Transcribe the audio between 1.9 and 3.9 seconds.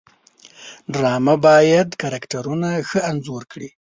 کرکټرونه ښه انځور کړي